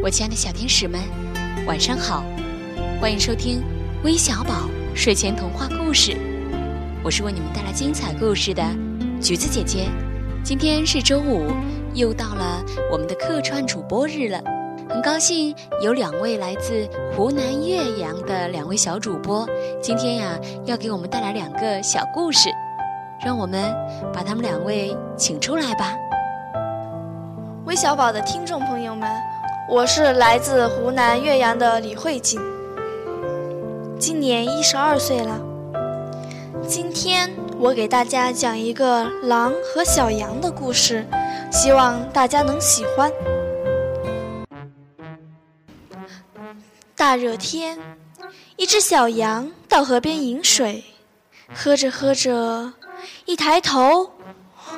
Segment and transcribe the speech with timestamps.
[0.00, 1.00] 我亲爱的小天使们，
[1.66, 2.22] 晚上好！
[3.00, 3.60] 欢迎收听
[4.04, 6.16] 微小宝睡前童话故事，
[7.02, 8.62] 我是为你们带来精彩故事的
[9.20, 9.88] 橘子姐姐。
[10.44, 11.50] 今天是周五，
[11.94, 14.40] 又到了我们的客串主播日了，
[14.88, 15.52] 很高兴
[15.82, 19.44] 有两位来自湖南岳阳的两位小主播，
[19.82, 22.48] 今天呀要给我们带来两个小故事，
[23.20, 23.74] 让我们
[24.14, 25.92] 把他们两位请出来吧。
[27.64, 29.10] 微小宝的听众朋友们，
[29.70, 32.40] 我是来自湖南岳阳的李慧锦，
[33.98, 35.38] 今年一十二岁了。
[36.66, 41.06] 今天我给大家讲一个狼和小羊的故事，
[41.52, 43.12] 希望大家能喜欢。
[46.96, 47.78] 大热天，
[48.56, 50.82] 一只小羊到河边饮水，
[51.54, 52.72] 喝着喝着，
[53.26, 54.12] 一抬头，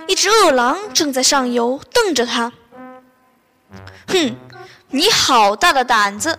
[0.08, 2.52] 一只饿狼正在上游瞪着它。
[4.08, 4.36] 哼，
[4.88, 6.38] 你好大的胆子！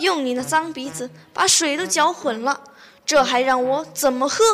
[0.00, 2.60] 用你那脏鼻子把水都搅混了，
[3.04, 4.44] 这还让我怎么喝？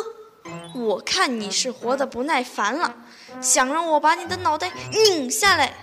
[0.73, 2.93] 我看你是活得不耐烦了，
[3.41, 5.73] 想让我把你的脑袋拧下来。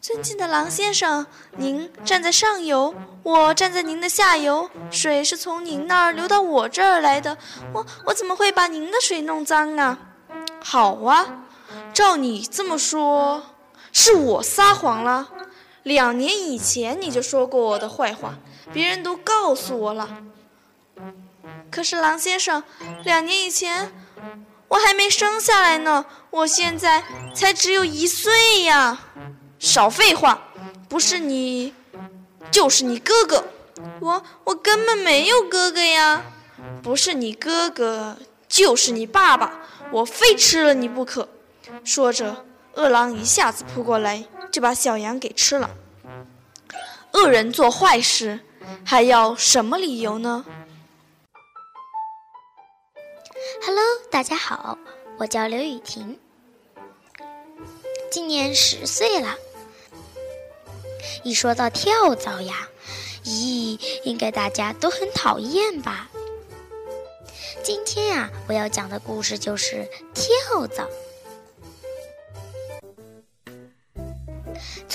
[0.00, 7.36] 尊敬的狼先生，您站在上游，我站在您的下游，水是从您那儿流到我这儿来的，
[7.72, 9.98] 我我怎么会把您的水弄脏啊？
[10.62, 11.26] 好啊，
[11.92, 13.42] 照你这么说，
[13.92, 15.28] 是我撒谎了。
[15.82, 18.34] 两年以前你就说过我的坏话，
[18.72, 20.22] 别人都告诉我了。
[21.70, 22.62] 可是狼先生，
[23.04, 23.92] 两年以前
[24.68, 27.02] 我还没生下来呢，我现在
[27.34, 28.98] 才只有一岁呀！
[29.58, 30.48] 少废话，
[30.88, 31.72] 不是你，
[32.50, 33.44] 就是你哥哥。
[34.00, 36.22] 我我根本没有哥哥呀！
[36.82, 38.16] 不是你哥哥，
[38.48, 41.28] 就是你爸爸，我非吃了你不可。
[41.84, 42.44] 说着，
[42.78, 44.24] 饿狼一下子扑过来。
[44.50, 45.70] 就把小羊给吃了。
[47.12, 48.40] 恶人做坏事，
[48.82, 50.44] 还要什么理由呢
[53.62, 54.78] ？Hello，大家好，
[55.18, 56.18] 我叫刘雨婷，
[58.10, 59.36] 今年十岁了。
[61.22, 62.68] 一说到跳蚤呀，
[63.24, 66.08] 咦，应该大家都很讨厌吧？
[67.62, 70.88] 今天呀，我要讲的故事就是跳蚤。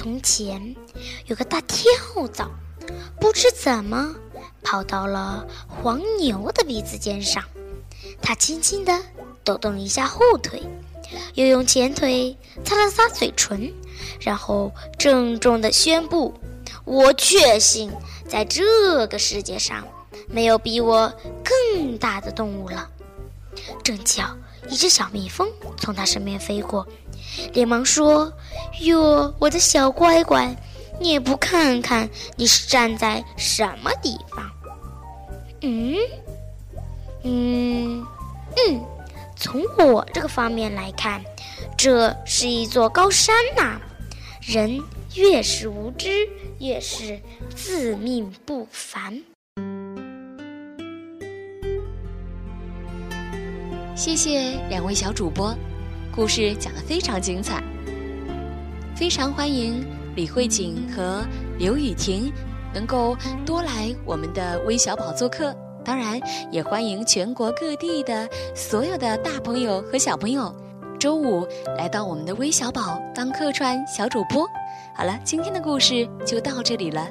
[0.04, 0.76] 从前
[1.28, 1.88] 有个大跳
[2.34, 2.52] 蚤，
[3.22, 4.14] 不知怎么
[4.62, 7.42] 跑到了黄牛的鼻子尖上。
[8.22, 9.00] 它轻轻地
[9.46, 10.62] 抖动了一下后腿，
[11.36, 13.74] 又用前腿擦了擦嘴唇，
[14.20, 16.34] 然后郑重地宣布
[16.84, 17.90] ：“我确信，
[18.28, 19.88] 在这个世界上
[20.28, 21.14] 没有比我
[21.46, 22.90] 更大的动物了。”
[23.82, 24.36] 正巧
[24.68, 25.48] 一只小蜜蜂
[25.78, 26.86] 从它身边飞过。
[27.54, 28.32] 连忙说
[28.82, 30.56] ：“哟，我的小乖乖，
[31.00, 34.50] 你也不看看你是站在什么地方？
[35.62, 35.96] 嗯，
[37.24, 38.06] 嗯，
[38.58, 38.82] 嗯，
[39.36, 41.24] 从我这个方面来看，
[41.78, 43.80] 这是一座高山呐。
[44.42, 44.80] 人
[45.16, 46.28] 越是无知，
[46.60, 47.20] 越是
[47.56, 49.22] 自命不凡。”
[53.96, 55.56] 谢谢两位小主播。
[56.16, 57.62] 故事讲得非常精彩，
[58.96, 59.84] 非常欢迎
[60.16, 61.26] 李慧锦和
[61.58, 62.32] 刘雨婷
[62.72, 65.56] 能够多来我们的微小宝做客。
[65.84, 66.22] 当然，
[66.52, 70.56] 也欢迎全国各地的所有的大朋友和小朋友，
[71.00, 71.48] 周五
[71.78, 74.48] 来到我们的微小宝当客串小主播。
[74.94, 77.08] 好了，今天的故事就到这里了。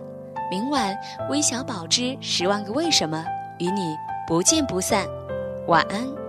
[0.49, 0.97] 明晚
[1.29, 3.25] 微小宝之十万个为什么
[3.59, 3.97] 与你
[4.29, 5.05] 不见不散。
[5.67, 6.22] 晚安。